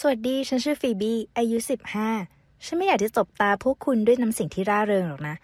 [0.00, 1.56] สวัสดีฉันชื่อฟีบีอายุ
[2.12, 5.36] 15 ฉันไม่อยากจะจบตาพวกคุณด้วยน้ำเสียงที่ร่าเริงหรอกนะ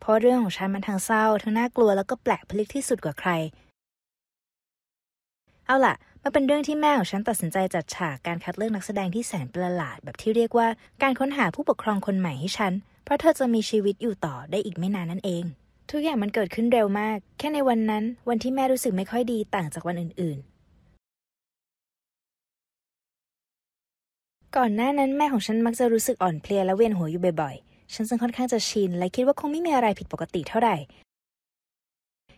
[0.00, 3.30] เพราะเรื่องของฉันมันทั้งเศร้า ทั้งน่ากลัวแล้วก็แปลกพลิกที่สุดกว่าใคร
[5.66, 10.68] เอาล่ะ มันเป็นเรื่องที่แม่ของฉันตัดสินใจจัดฉากการคัดเลือกนักแสดงที่แสนประหลาด แบบที่เรียกว่า
[11.02, 12.72] การค้นหาผู้ปกครองคนใหม่ให้ฉัน
[13.04, 15.44] เพราะเธอจะมีชีวิตอยู่ต่อได้อีกไม่นานนั่นเอง
[15.90, 20.55] ทุกอย่างมันเกิดขึ้นเร็วมาก แค่ในวันนั้น วันที่แม่รู้สึกไม่ค่อยดีต่างจากวันอื่นๆ
[24.60, 30.76] ก่อนหน้านั้นแม่ของฉันมักจะรู้สึกอ่อนเพลียและเวียนหัวอยู่บ่อยๆ ฉันจึงค่อนข้างจะชิน และคิดว่าคงไม่มีอะไรผิดปกติเท่าไหร่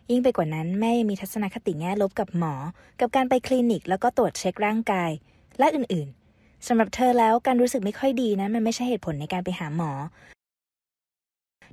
[0.09, 2.53] ยิ่งไปกว่านั้นแม่ยังมีทัศนคติแง่ลบกับหมอ
[2.99, 5.11] กับการไปคลินิก แล้วก็ตรวจเช็คร่างกาย
[5.59, 9.91] และอื่นๆสำหรับเธอแล้วการรู้สึกไม่ค่อยดีนั้นมันไม่ใช่เหตุผลในการไปหาหมอ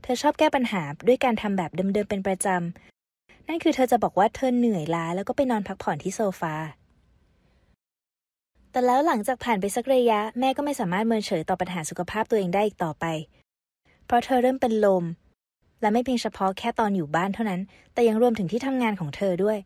[0.03, 6.55] เธอชอบแก้ปัญหาด้วยการทำแบบเดิมๆเป็นประจำนั่นคือเธอจะบอกว่าเธอเหนื่อยล้าแล้วก็ไปนอนพักผ่อนที่โซฟา
[8.77, 13.05] แต่แล้วหลังจากผ่านไปสักระยะแม่ก็ไม่สามารถเมินเฉยต่อปัญหาสุขภาพตัวเองได้อีกต่อไป
[14.07, 15.05] เพราะเธอเริ่มเป็นลม
[15.81, 17.61] และไม่เพียงเฉพาะแค่ตอนอยู่บ้านเท่านั้น
[17.93, 19.59] แต่ยังรวมถึงที่ทำงานของเธอด้วย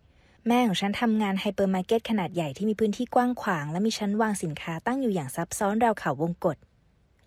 [0.48, 6.56] แม่ของฉันทำงานไฮเปอร์มาร์เก็ตขนาดใหญ่ที่มีพื้นที่กว้างขวาง และมีชั้นวางสินค้าตั้งอยู่อย่างซับซ้อนราวเขาวงกต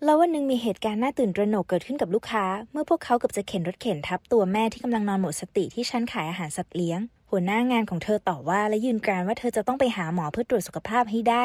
[0.04, 11.36] แล้ววันหนึ่งมีเหตุการณ์น่าตื่นตระหนกเกิดขึ้นกับลูกค้า เมื่อพวกเขาเกือบจะเข็นรถเข็นทับตัวแม่ที่กำลังนอนหมดสติที่ชั้นขายอาหารสัตว์เลี้ยง หัวหน้างานของเธอต่อว่าและยืนกรานว่าเธอจะต้องไปหาหมอเพื่อตรวจสุขภาพให้ได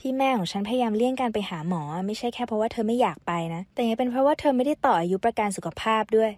[0.00, 6.30] ที่แม่ของฉันพยายามเลี่ยงการไปหาหมอ ไม่ใช่แค่เพราะว่าเธอไม่อยากไปนะ แต่ยังเป็นเพราะว่าเธอไม่ได้ต่ออายุประกันสุขภาพด้วย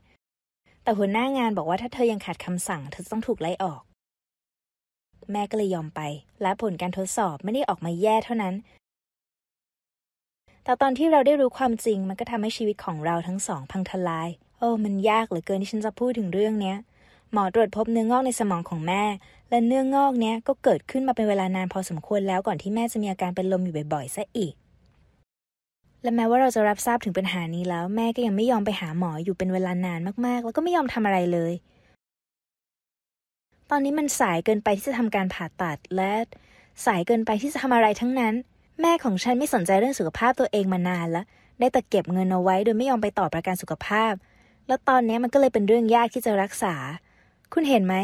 [0.83, 3.83] แต่หัวหน้างานบอกว่าถ้าเธอยังขาดคำสั่ง เธอต้องถูกไล่ออก
[5.33, 6.01] แม่ก็เลยยอมไป
[6.43, 8.55] และผลการทดสอบไม่ได้ออกมาแย่เท่านั้น
[10.65, 16.77] แต่ตอนที่เราได้รู้ความจริง มันก็ทำให้ชีวิตของเราทั้งสองพังทลาย โอ้มันยากเหลือเกินที่ฉันจะพูดถึงเรื่องเนี้ย
[17.33, 19.03] หมอตรวจพบเนื้องอกในสมองของแม่
[19.51, 24.55] และเนื้องอกเนี้ยก็เกิดขึ้นมาเป็นเวลานานพอสมควรแล้วก่อนที่แม่จะมีอาการเป็นลมอยู่บ่อยๆซะอีก
[26.03, 31.53] และแม้ว่าเราจะรับทราบถึงปัญหานี้แล้ว แม่ก็ยังไม่ยอมไปหาหมออยู่เป็นเวลานานมากๆ แล้วก็ไม่ยอมทำอะไรเลย
[33.71, 36.12] ตอนนี้มันสายเกินไปที่จะทำการผ่าตัดและ
[36.87, 38.35] สายเกินไปที่จะทำอะไรทั้งนั้น
[38.81, 41.25] แม่ของฉันไม่สนใจเรื่องสุขภาพตัวเองมานานแล้ว
[41.59, 44.12] ได้แต่เก็บเงินเอาไว้โดยไม่ยอมไปต่อประกันสุขภาพ
[44.67, 46.75] แล้วตอนนี้มันก็เลยเป็นเรื่องยากที่จะรักษา
[47.53, 47.95] คุณเห็นไหม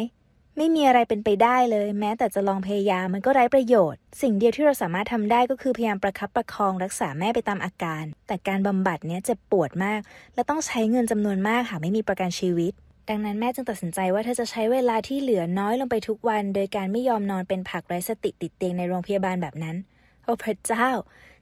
[0.57, 10.01] ไม่มีอะไรเป็นไปได้เลย แม้แต่จะลองพยายามมันก็ไร้ประโยชน์ สิ่งเดียวที่เราสามารถทำได้ก็คือพยายามประคับประคองรักษาแม่ไปตามอาการ แต่การบำบัดเนี้ยเจ็บปวดมาก
[10.35, 12.73] และต้องใช้เงินจำนวนมากหากไม่มีประกันชีวิต
[13.09, 19.77] ดังนั้นแม่จึงตัดสินใจว่าเธอจะใช้เวลาที่เหลือน้อยลงไปทุกวัน โดยการไม่ยอมนอนเป็นผักไร้สติติดเตียงในโรงพยาบาลแบบนั้น
[20.25, 20.89] โอ้พระเจ้า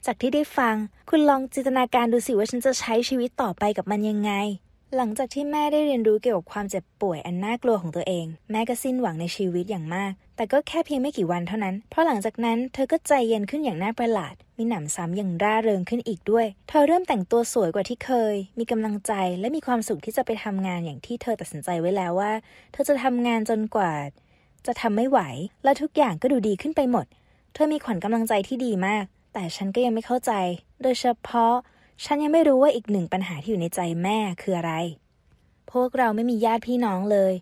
[0.06, 0.74] จากที่ได้ฟัง
[1.10, 4.32] คุณลองจินตนาการดูสิว่าฉันจะใช้ชีวิตต่อไปกับมันยังไง
[4.96, 22.32] หลังจากที่แม่ได้เรียนรู้เกี่ยวกับความเจ็บป่วยอันน่ากลัวของตัวเอง แม่ก็สิ้นหวังในชีวิตอย่างมาก แต่ก็แค่เพียงไม่กี่วันเท่านั้น เพราะหลังจากนั้นเธอก็ใจเย็นขึ้นอย่างน่าประหลาด มีหนำซ้ำอย่างร่าเริงขึ้นอีกด้วย เธอเริ่มแต่งตัวสวยกว่าที่เคย มีกำลังใจและมีความสุขที่จะไปทำงานอย่างที่เธอตัดสินใจไว้แล้วว่า
[22.72, 23.92] เธอจะทำงานจนกว่า
[24.66, 25.20] จะทำไม่ไหว
[25.64, 27.06] และทุกอย่างก็ดูดีขึ้นไปหมด
[27.54, 30.32] เธอมีขวัญกำลังใจที่ดีมาก แต่ฉันก็ยังไม่เข้าใจ
[30.82, 31.54] โดยเฉพาะ
[32.04, 34.72] ฉันยังไม่รู้ว่าอีกหนึ่งปัญหาที่อยู่ในใจแม่คืออะไร
[35.72, 37.32] พวกเราไม่มีญาติพี่น้องเลย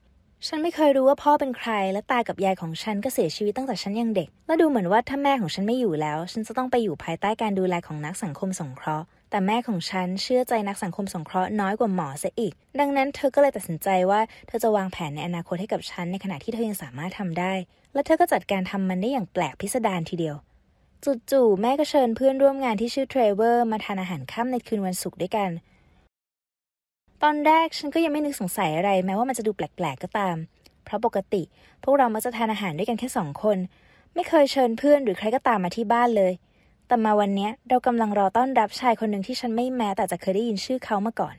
[0.47, 17.53] ฉันไม่เคยรู้ว่าพ่อเป็นใคร และตากับยายของฉันก็เสียชีวิตตั้งแต่ฉันยังเด็ก และดูเหมือนว่าถ้าแม่ของฉันไม่อยู่แล้ว ฉันจะต้องไปอยู่ภายใต้การดูแลของนักสังคมสงเคราะห์ แต่แม่ของฉันเชื่อใจนักสังคมสงเคราะห์น้อยกว่าหมอเสียอีก ดังนั้นเธอก็เลยตัดสินใจว่าเธอจะวางแผนในอนาคตให้กับฉันในขณะที่เธอยังสามารถทำได้
[17.95, 20.37] และเธอก็จัดการทำมันได้อย่างแปลกพิสดารทีเดียว
[21.05, 25.51] จู่ๆแม่ก็เชิญเพื่อนร่วมงานที่ชื่อเทรเวอร์มาทานอาหารค่ำในคืนวันศุกร์ด้วยกัน
[27.23, 30.37] ตอนแรกฉันก็ยังไม่นึกสงสัยอะไร แม้ว่ามันจะดูแปลกๆก็ตาม
[30.85, 31.43] เพราะปกติ
[31.85, 33.59] พวกเรามักจะทานอาหารด้วยกันแค่สองคน
[34.15, 36.33] ไม่เคยเชิญเพื่อนหรือใครก็ตามมาที่บ้านเลย
[36.87, 41.37] แต่มาวันนี้เรากำลังรอต้อนรับชายคนหนึ่งที่ฉันไม่แม้แต่จะเคยได้ยินชื่อเขามาก่อน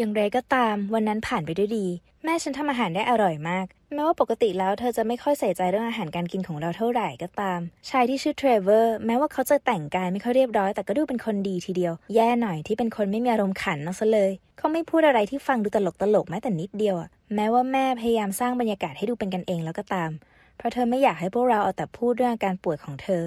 [0.00, 1.86] อย่างไรก็ตาม วันนั้นผ่านไปด้วยดี
[2.24, 7.60] แม่ฉันทำอาหารได้อร่อยมาก แม้ว่าปกติแล้วเธอจะไม่ค่อยใส่ใจเรื่องอาหารการกินของเราเท่าไหร่ก็ตาม
[7.90, 20.10] ชายที่ชื่อเทรเวอร์แม้ว่าเขาจะแต่งกายไม่ค่อยเรียบร้อย แต่ก็ดูเป็นคนดีทีเดียว แย่หน่อยที่เป็นคนไม่มีอารมณ์ขันนักซะเลย เขาไม่พูดอะไรที่ฟังดูตลกตลกแม้แต่นิดเดียวอะแม้ว่าแม่พยายามสร้างบรรยากาศให้ดูเป็นกันเองแล้วก็ตาม
[20.56, 23.22] เพราะเธอไม่อยากให้พวกเราเอาแต่พูดเรื่องอาการป่วยของเธอ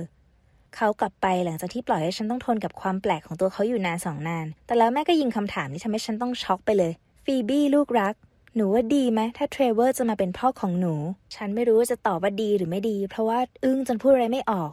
[0.76, 6.92] เขากลับไปหลังจากที่ปล่อยให้ฉันต้องทนกับความแปลกของตัวเขาอยู่นานสองนาน แต่แล้วแม่ก็ยิงคำถามที่ทำให้ฉันต้องช็อกไปเลย
[7.26, 8.14] ฟีบี้ลูกรัก
[8.56, 10.94] หนูว่าดีไหมถ้าเทรเวอร์จะมาเป็นพ่อของหนู
[11.36, 14.72] ฉันไม่รู้ว่าจะตอบว่าดีหรือไม่ดี เพราะว่าอึ้งจนพูดอะไรไม่ออก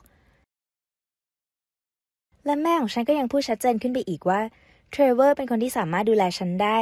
[2.47, 4.41] และแม่ของฉันก็ยังพูดชัดเจนขึ้นไปอีกว่า
[4.91, 6.79] เทรเวอร์เป็นคนที่สามารถดูแลฉันได้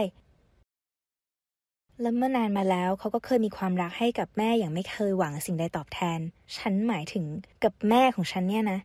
[2.00, 6.18] และเมื่อนานมาแล้วเขาก็เคยมีความรักให้กับแม่อย่างไม่เคยหวังสิ่งใดตอบแทน
[6.56, 7.24] ฉันหมายถึง
[7.64, 8.78] กับแม่ของฉันเนี่ยนะ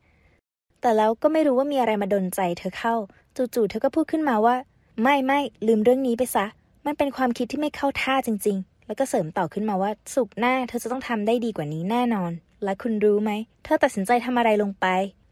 [0.81, 2.95] แต่แล้วก็ไม่รู้ว่ามีอะไรมาดลใจเธอเข้า
[3.35, 4.55] จู่ๆเธอก็พูดขึ้นมาว่า
[5.01, 6.45] ไม่ไม่ลืมเรื่องนี้ไปซะ
[6.85, 12.31] มันเป็นความคิดที่ไม่เข้าท่าจริง ๆ แล้วก็เสริมต่อขึ้นมาว่าสุกหน้าเธอจะต้องทำได้ดีกว่านี้แน่นอน
[12.63, 13.31] และคุณรู้ไหม
[13.63, 14.85] เธอตัดสินใจทำอะไรลงไป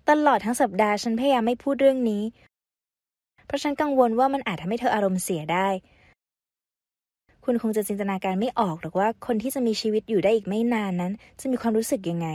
[0.09, 2.23] ตลอดทั้งสัปดาห์ฉันพยายามไม่พูดเรื่องนี้
[3.45, 5.67] เพราะฉันกังวลว่ามันอาจทำให้เธออารมณ์เสียได้
[7.45, 12.27] คุณคงจะจินตนาการไม่ออกหรอกว่าคนที่จะมีชีวิตอยู่ได้อีกไม่นานนั้น จะมีความรู้สึกยังไง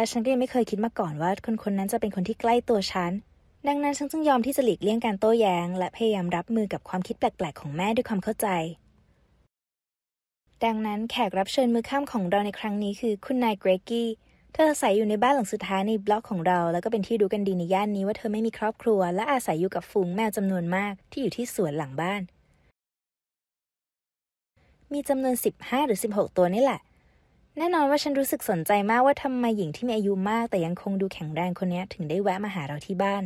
[0.00, 3.12] และฉันก็ยังไม่เคยคิดมาก่อนว่าคนคนนั้นจะเป็นคนที่ใกล้ตัวฉัน
[3.68, 8.46] ดังนั้นฉันจึงยอมที่จะหลีกเลี่ยงการโต้แย้ง และพยายามรับมือกับความคิดแปลกๆ ของแม่ด้วยความเข้าใจ
[10.64, 14.08] ดังนั้นแขกรับเชิญมือข้ามของเราในครั้งนี้คือคุณนายเกรกกี้
[14.52, 22.22] เธออาศัยอยู่ในบ้านหลังสุดท้ายในบล็อกของเรา แล้วก็เป็นที่รู้กันดีในย่านนี้ว่าเธอไม่มีครอบครัว และอาศัยอยู่กับฝูงแมวจำนวนมากที่อยู่ที่สวนหลังบ้าน
[24.92, 26.80] มีจำนวน 15 หรือ 16 ตัวนี่แหละ
[27.56, 33.24] แน่นอนว่าฉันรู้สึกสนใจมากว่าทำไมหญิงที่มีอายุมากแต่ยังคงดูแข็งแรงคนนี้ถึงได้แวะมาหาเราที่บ้าน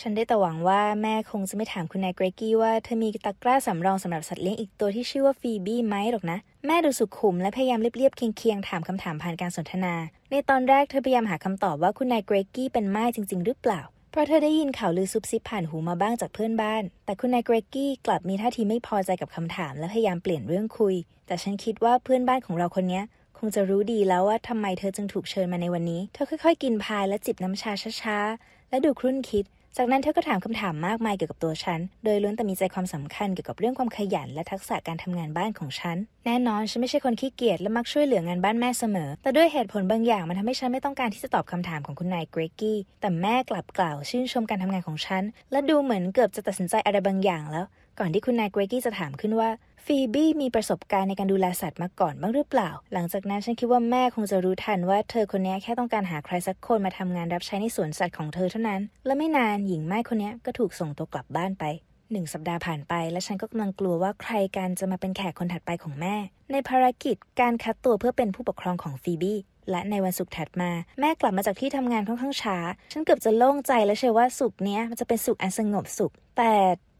[0.00, 9.94] ฉันได้แต่หวังว่าแม่คงจะไม่ถามคุณนายเกรกกี้ว่าเธอมีตะกร้าสำรองสำหรับสัตว์เลี้ยงอีกตัวที่ชื่อว่าฟีบี้ไหมหรอกนะ แม่ดูสุขุมและพยายามเรียบๆเคียงๆถามคำถามผ่านการสนทนา
[10.30, 13.80] ในตอนแรกเธอพยายามหาคำตอบว่าคุณนายเกรกกี้เป็นไม้จริง ๆ หรือเปล่า
[14.18, 20.94] ราะเธอได้ยินข่าวลือซุบซิบผ่านหูมาบ้างจากเพื่อนบ้าน แต่คุณนายเกรกกี้กลับมีท่าทีไม่พอใจกับคำถามและพยายามเปลี่ยนเรื่องคุย
[21.26, 23.02] แต่ฉันคิดว่าเพื่อนบ้านของเราคนนี้
[23.38, 27.72] คงจะรู้ดีแล้วว่าทำไมเธอจึงถูกเชิญมาในวันนี้ เธอค่อยๆ กินพายและจิบน้ำชา
[28.02, 29.44] ช้าๆ และดูครุ่นคิด
[29.76, 45.22] จากนั้นเธอก็ถามคำถามมากมายเกี่ยวกับตัวฉัน โดยล้วนแต่มีใจความสำคัญเกี่ยวกับเรื่องความขยันและทักษะการทำงานบ้านของฉัน แน่นอนฉันไม่ใช่คนขี้เกียจและมักช่วยเหลืองานบ้านแม่เสมอ แต่ด้วยเหตุผลบางอย่างมันทำให้ฉันไม่ต้องการที่จะตอบคำถามของคุณนายเกรกกี้ แต่แม่กลับกล่าวชื่นชมการทำงานของฉัน
[45.52, 47.64] และดูเหมือนเกือบจะตัดสินใจอะไรบางอย่างแล้ว
[47.98, 49.48] ก่อนที่คุณนายเกรกี้จะถามขึ้นว่า
[49.86, 61.64] ฟีบี้มีประสบการณ์ในการดูแลสัตว์มาก่อนบ้างหรือเปล่า หลังจากนั้นฉันคิดว่าแม่คงจะรู้ทันว่าเธอคนนี้แค่ต้องการหาใครสักคนมาทำงานรับใช้ในสวนสัตว์ของเธอเท่านั้น และไม่นานหญิงไม้คนนี้ก็ถูกส่งตัวกลับบ้านไป
[62.12, 66.16] หนึ่งสัปดาห์ผ่านไป และฉันก็กำลังกลัวว่าใครกันจะมาเป็นแขกคนถัดไปของแม่
[66.52, 69.38] ในภารกิจการคัดตัวเพื่อเป็นผู้ปกครองของฟีบี้
[69.70, 72.58] และในวันศุกร์ถัดมา แม่กลับมาจากที่ทำงานค่อนข้างช้า
[72.92, 76.52] ฉันเกือบจะโล่งใจและเชื่อว่าสุกเนี้มันจะเป็นสุกอันสงบสุข แต่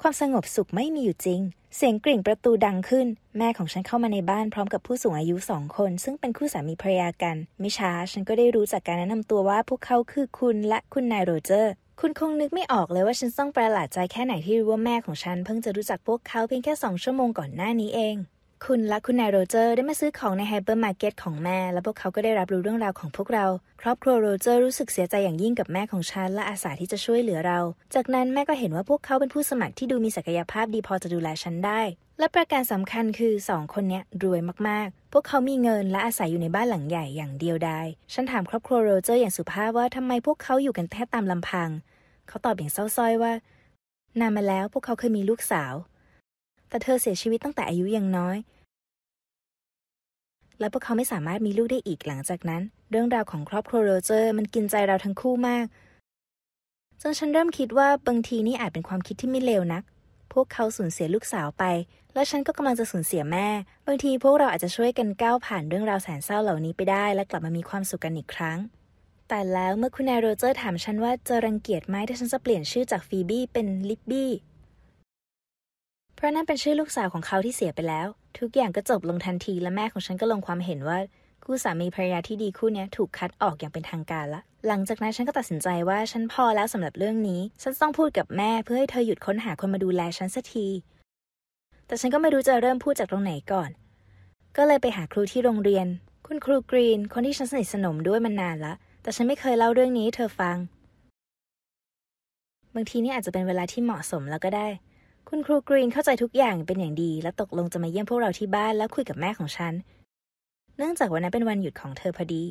[0.03, 1.41] ความสงบสุขไม่มีอยู่จริง
[1.77, 3.07] เสียงกริ่งประตูดังขึ้น
[3.39, 18.17] แม่ของฉันเข้ามาในบ้านพร้อมกับผู้สูงอายุสองคน ซึ่งเป็นคู่สามีภรรยากัน ไม่ช้าฉันก็ได้รู้จากการแนะนำตัวว่าพวกเขาคือคุณและคุณนายโรเจอร์ คุณคงนึกไม่ออกเลยว่าฉันต้องประหลาดใจแค่ไหนที่รู้ว่าแม่ของฉันเพิ่งจะรู้จักพวกเขาเพียงแค่สองชั่วโมงก่อนหน้านี้เอง
[18.67, 23.47] คุณและคุณนายโรเจอร์ได้มาซื้อของในไฮเปอร์มาร์เก็ตของแม่ และพวกเขาก็ได้รับรู้เรื่องราวของพวกเรา
[23.83, 27.59] ครอบครัวโรเจอร์รู้สึกเสียใจอย่างยิ่งกับแม่ของฉันและอาสาที่จะช่วยเหลือเรา
[27.95, 31.81] จากนั้นแม่ก็เห็นว่าพวกเขาเป็นผู้สมัครที่ดูมีศักยภาพดีพอจะดูแลฉันได้
[32.19, 41.69] และประการสำคัญคือสองคนนี้รวยมากๆ พวกเขามีเงินและอาศัยอยู่ในบ้านหลังใหญ่อย่างเดียวดายฉันถามครอบครัวโรเจอร์อย่างสุภาพว่าทำไมพวกเขาอยู่กันแค่ตามลำพัง
[42.29, 43.33] เขาตอบอย่างเศร้าส้อยว่า
[44.21, 45.75] นานมาแล้วพวกเขาเคยมีลูกสาว
[46.69, 48.37] แต่เธอเสียชีวิตตั้งแต่อายุยังน้อย
[50.61, 55.67] และพวกเขาไม่สามารถมีลูกได้อีกหลังจากนั้น เรื่องราวของครอบครัวโรเจอร์มันกินใจเราทั้งคู่มาก
[57.03, 59.83] จนฉันเริ่มคิดว่าบางทีนี่อาจเป็นความคิดที่ไม่เลวนัก
[60.33, 61.65] พวกเขาสูญเสียลูกสาวไป
[62.15, 63.49] และฉันก็กำลังจะสูญเสียแม่
[63.87, 68.59] บางทีพวกเราอาจจะช่วยกันก้าวผ่านเรื่องราวแสนเศร้าเหล่านี้ไปได้ และกลับมามีความสุขกันอีกครั้ง
[69.29, 74.31] แต่แล้วเมื่อคุณนายโรเจอร์ถามฉันว่าจะรังเกียจไหมถ้าฉันจะเปลี่ยนชื่อจากฟีบี้เป็นลิบบี้
[76.19, 78.07] เพราะนั่นเป็นชื่อลูกสาวของเขาที่เสียไปแล้ว
[78.39, 80.99] ทุกอย่างก็จบลงทันทีและแม่ของฉันก็ลงความเห็นว่า
[81.45, 90.67] คู่สามีภรรยาที่ดีคู่นี้ถูกคัดออกอย่างเป็นทางการละ หลังจากนั้นฉันก็ตัดสินใจว่าฉันพอแล้วสำหรับเรื่องนี้ ฉันต้องพูดกับแม่เพื่อให้เธอหยุดค้นหาคนมาดูแลฉันสักที
[91.87, 93.71] แต่ฉันก็ไม่รู้จะเริ่มพูดจากตรงไหนก่อน
[94.57, 95.87] ก็เลยไปหาครูที่โรงเรียน
[96.27, 100.57] คุณครูกรีน คนที่ฉันสนิทสนมด้วยมานานละ แต่ฉันไม่เคยเล่าเรื่องนี้ให้เธอฟัง
[102.75, 104.69] บางทีนี่อาจจะเป็นเวลาที่เหมาะสมแล้วก็ได้
[105.33, 109.75] คุณครูกรีนเข้าใจทุกอย่างเป็นอย่างดี และตกลงจะมาเยี่ยมพวกเราที่บ้านแล้วคุยกับแม่ของฉัน
[110.77, 112.45] เนื่องจากวันนั้นเป็นวันหยุดของเธอพอดี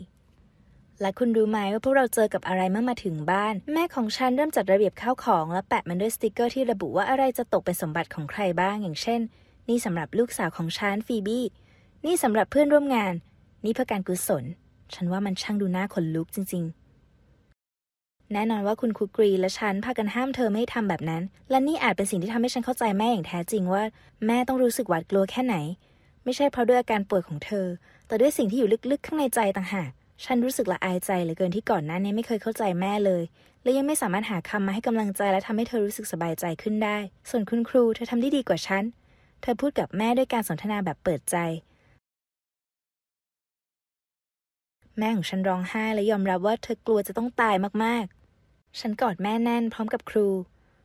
[1.01, 9.21] และคุณรู้ไหมว่าพวกเราเจอกับอะไรเมื่อมาถึงบ้าน แม่ของฉันเริ่มจัดระเบียบข้าวของ และแปะมันด้วยสติกเกอร์ที่ระบุว่าอะไรจะตกเป็นสมบัติของใครบ้าง อย่างเช่น
[9.69, 11.45] นี่สำหรับลูกสาวของฉันฟีบี้
[12.05, 13.13] นี่สำหรับเพื่อนร่วมงาน
[13.65, 14.43] นี่เพื่อการกุศล
[14.93, 16.76] ฉันว่ามันช่างดูน่าขนลุกจริง ๆ
[18.33, 23.83] แน่นอนว่าคุณครูกรีและฉันพากันห้ามเธอไม่ให้ทำแบบนั้น และนี่อาจเป็นสิ่งที่ทำให้ฉันเข้าใจแม่อย่างแท้จริงว่า
[24.25, 25.55] แม่ต้องรู้สึกหวาดกลัวแค่ไหน
[26.23, 27.67] ไม่ใช่เพราะด้วยอาการป่วยของเธอ
[28.07, 29.89] แต่ด้วยสิ่งที่อยู่ลึกๆ ข้างในใจต่างหาก
[30.25, 33.23] ฉันรู้สึกละอายใจเหลือเกินที่ก่อนหน้านี้ไม่เคยเข้าใจแม่เลย
[33.63, 36.97] และยังไม่สามารถหาคำมาให้กำลังใจและทำให้เธอรู้สึกสบายใจขึ้นได้
[37.29, 38.83] ส่วนคุณครูเธอทำได้ดีกว่าฉัน
[39.41, 41.37] เธอพูดกับแม่ด้วยการสนทนาแบบเปิดใจ
[44.97, 47.55] แม่ของฉันร้องไห้และยอมรับว่าเธอกลัวจะต้องตาย
[47.85, 48.05] มาก
[48.79, 50.27] ฉันกอดแม่แน่นพร้อมกับครู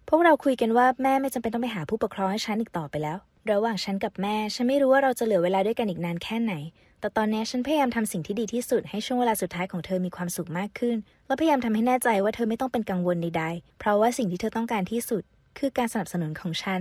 [0.08, 3.18] พวกเราคุยกันว่าแม่ไม่จำเป็นต้องไปหาผู้ปกครองให้ฉันอีกต่อไปแล้ว
[3.50, 6.54] ระหว่างฉันกับแม่ ฉันไม่รู้ว่าเราจะเหลือเวลาด้วยกันอีกนานแค่ไหน
[7.00, 10.96] แต่ตอนนี้ฉันพยายามทำสิ่งที่ดีที่สุดให้ช่วงเวลาสุดท้ายของเธอมีความสุขมากขึ้น
[11.26, 15.22] และพยายามทำให้แน่ใจว่าเธอไม่ต้องเป็นกังวลใดๆ เพราะว่าสิ่งที่เธอต้องการที่สุด
[15.58, 16.80] คือการสนับสนุนของฉัน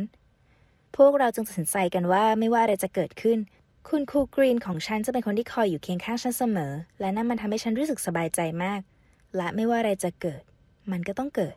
[0.96, 3.38] พวกเราจึงตัดสินใจกันว่าไม่ว่าอะไรจะเกิดขึ้น
[3.88, 8.82] คุณครูกรีนของฉันจะเป็นคนที่คอยอยู่เคียงข้างฉันเสมอ และนั่นมันทำให้ฉันรู้สึกสบายใจมาก
[9.38, 10.42] และไม่ว่าอะไรจะเกิด
[10.92, 11.56] มันก็ต้องเกิด